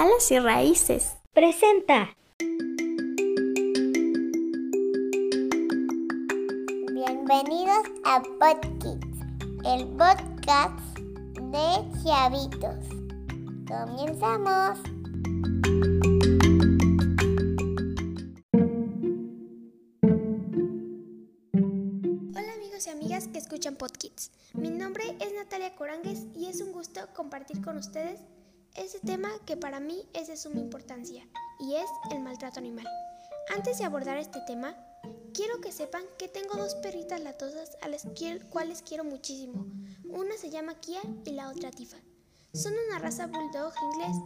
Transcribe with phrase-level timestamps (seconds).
[0.00, 1.16] Alas y Raíces.
[1.32, 2.14] Presenta.
[6.92, 9.18] Bienvenidos a Podkids,
[9.64, 10.78] el podcast
[11.50, 12.86] de Chavitos.
[13.66, 14.78] Comenzamos.
[22.36, 24.30] Hola amigos y amigas que escuchan Podkids.
[24.54, 28.20] Mi nombre es Natalia Corangues y es un gusto compartir con ustedes
[28.78, 31.26] este tema que para mí es de suma importancia
[31.58, 32.86] y es el maltrato animal.
[33.52, 34.76] Antes de abordar este tema,
[35.34, 38.06] quiero que sepan que tengo dos perritas latosas a las
[38.50, 39.66] cuales quiero muchísimo.
[40.08, 41.96] Una se llama Kia y la otra Tifa.
[42.54, 44.16] Son una raza bulldog inglés.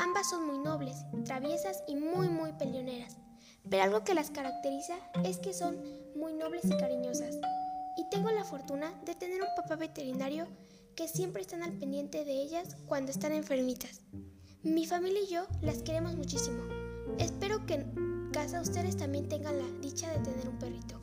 [0.00, 3.16] Ambas son muy nobles, traviesas y muy muy peleoneras.
[3.70, 5.82] Pero algo que las caracteriza es que son
[6.14, 7.36] muy nobles y cariñosas.
[7.96, 10.46] Y tengo la fortuna de tener un papá veterinario
[10.98, 14.00] que siempre están al pendiente de ellas cuando están enfermitas.
[14.64, 16.60] Mi familia y yo las queremos muchísimo.
[17.20, 21.00] Espero que en casa ustedes también tengan la dicha de tener un perrito.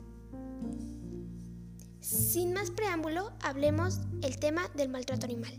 [2.02, 5.58] Sin más preámbulo, hablemos el tema del maltrato animal.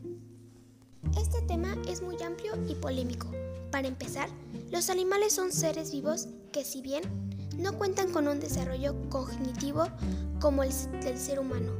[1.19, 3.31] Este tema es muy amplio y polémico.
[3.71, 4.29] Para empezar,
[4.69, 7.01] los animales son seres vivos que si bien
[7.57, 9.87] no cuentan con un desarrollo cognitivo
[10.39, 10.69] como el
[11.01, 11.73] del ser humano,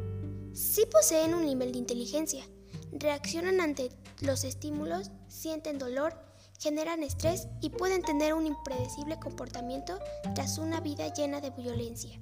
[0.57, 2.43] sí poseen un nivel de inteligencia,
[2.91, 3.89] reaccionan ante
[4.21, 6.15] los estímulos, sienten dolor,
[6.59, 9.99] generan estrés y pueden tener un impredecible comportamiento
[10.35, 12.19] tras una vida llena de violencia.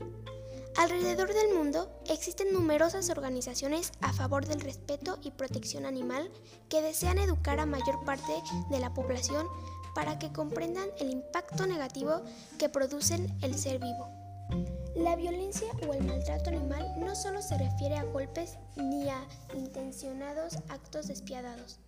[0.77, 6.29] Alrededor del mundo existen numerosas organizaciones a favor del respeto y protección animal
[6.67, 8.33] que desean educar a mayor parte
[8.69, 9.47] de la población
[9.93, 12.21] para que comprendan el impacto negativo
[12.59, 14.84] que producen el ser vivo.
[14.95, 20.55] La violencia o el maltrato animal no solo se refiere a golpes ni a intencionados
[20.69, 21.79] actos despiadados.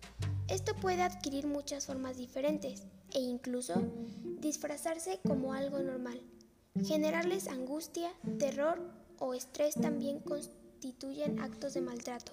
[0.46, 3.82] Esto puede adquirir muchas formas diferentes e incluso
[4.40, 6.20] disfrazarse como algo normal.
[6.84, 8.78] Generarles angustia, terror
[9.18, 12.32] o estrés también constituyen actos de maltrato.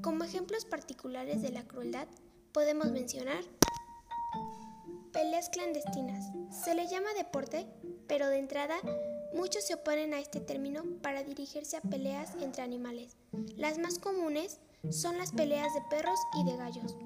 [0.00, 2.08] Como ejemplos particulares de la crueldad
[2.52, 3.44] podemos mencionar
[5.12, 6.32] peleas clandestinas.
[6.50, 7.66] Se le llama deporte,
[8.06, 8.76] pero de entrada
[9.34, 13.16] Muchos se oponen a este término para dirigirse a peleas entre animales.
[13.56, 14.58] Las más comunes
[14.90, 16.96] son las peleas de perros y de gallos,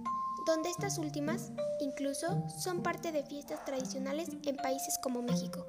[0.46, 1.50] donde estas últimas
[1.80, 5.66] incluso son parte de fiestas tradicionales en países como México.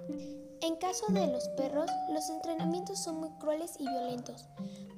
[0.61, 4.47] En caso de los perros, los entrenamientos son muy crueles y violentos,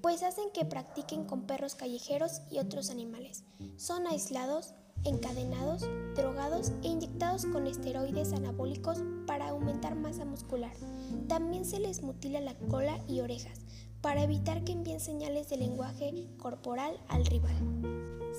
[0.02, 3.44] pues hacen que practiquen con perros callejeros y otros animales.
[3.78, 4.74] Son aislados,
[5.06, 10.74] encadenados, drogados e inyectados con esteroides anabólicos para aumentar masa muscular.
[11.28, 13.62] También se les mutila la cola y orejas
[14.02, 17.56] para evitar que envíen señales de lenguaje corporal al rival.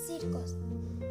[0.07, 0.57] Circos.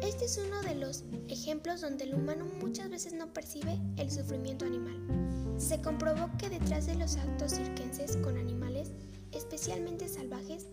[0.02, 4.64] Este es uno de los ejemplos donde el humano muchas veces no percibe el sufrimiento
[4.64, 4.96] animal.
[5.58, 8.92] Se comprobó que detrás de los actos circenses con animales,
[9.32, 10.68] especialmente salvajes,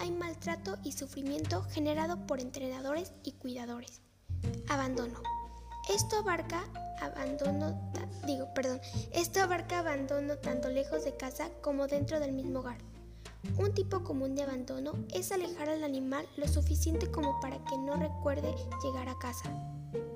[0.00, 4.02] hay maltrato y sufrimiento generado por entrenadores y cuidadores.
[4.68, 5.20] Abandono.
[5.88, 6.64] Esto abarca
[7.00, 7.78] abandono,
[8.26, 8.80] digo, perdón,
[9.12, 12.78] esto abarca abandono tanto lejos de casa como dentro del mismo hogar.
[13.58, 17.94] Un tipo común de abandono es alejar al animal lo suficiente como para que no
[17.94, 19.50] recuerde llegar a casa.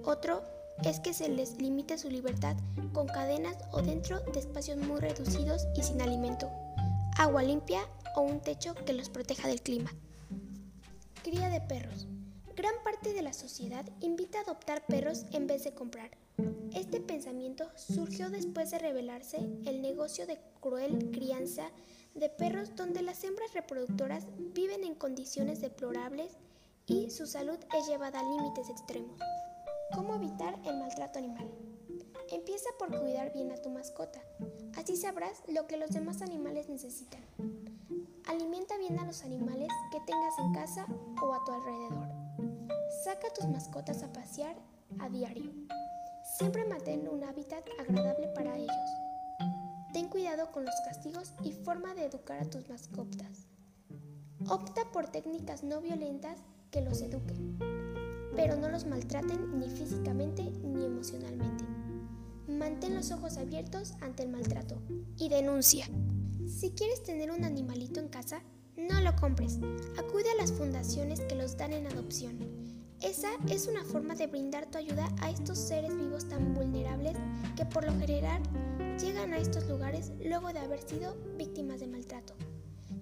[0.05, 0.43] Otro
[0.85, 2.57] es que se les limite su libertad
[2.93, 6.51] con cadenas o dentro de espacios muy reducidos y sin alimento,
[7.17, 7.83] agua limpia
[8.17, 9.91] o un techo que los proteja del clima.
[11.23, 12.07] Cría de perros.
[12.60, 16.10] Gran parte de la sociedad invita a adoptar perros en vez de comprar.
[16.75, 21.71] Este pensamiento surgió después de revelarse el negocio de cruel crianza
[22.15, 26.37] de perros donde las hembras reproductoras viven en condiciones deplorables
[26.84, 29.19] y su salud es llevada a límites extremos.
[29.94, 31.50] ¿Cómo evitar el maltrato animal?
[32.31, 34.21] Empieza por cuidar bien a tu mascota.
[34.77, 37.22] Así sabrás lo que los demás animales necesitan.
[38.27, 40.84] Alimenta bien a los animales que tengas en casa
[41.22, 42.09] o a tu alrededor.
[43.05, 44.55] Saca a tus mascotas a pasear
[44.99, 45.50] a diario.
[46.37, 48.77] Siempre mantén un hábitat agradable para ellos.
[49.95, 53.47] Ten cuidado con los castigos y forma de educar a tus mascotas.
[54.48, 56.41] Opta por técnicas no violentas
[56.71, 57.59] que los eduquen,
[58.36, 61.65] pero no los maltraten ni físicamente ni emocionalmente.
[62.48, 64.83] Mantén los ojos abiertos ante el maltrato
[65.16, 65.86] y denuncia.
[66.47, 68.42] Si quieres tener un animalito en casa,
[68.77, 69.59] no lo compres.
[69.97, 72.79] Acude a las fundaciones que los dan en adopción.
[73.03, 77.17] Esa es una forma de brindar tu ayuda a estos seres vivos tan vulnerables
[77.57, 78.43] que por lo general
[79.01, 82.35] llegan a estos lugares luego de haber sido víctimas de maltrato.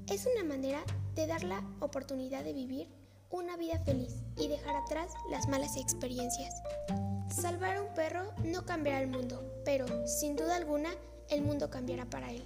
[0.08, 0.84] Es una manera
[1.16, 2.88] de dar la oportunidad de vivir
[3.30, 6.54] una vida feliz y dejar atrás las malas experiencias.
[7.28, 10.90] Salvar a un perro no cambiará el mundo, pero, sin duda alguna,
[11.28, 12.44] el mundo cambiará para él.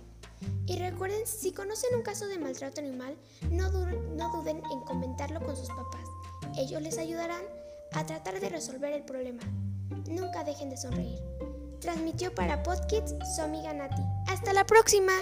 [0.66, 3.14] Y recuerden, si conocen un caso de maltrato animal,
[3.50, 6.08] no, no duden en comentarlo con sus papás.
[6.56, 7.42] Ellos les ayudarán
[7.92, 9.42] a tratar de resolver el problema.
[10.08, 11.20] Nunca dejen de sonreír.
[11.80, 14.02] Transmitió para Podkids su amiga Nati.
[14.28, 15.12] ¡Hasta la próxima!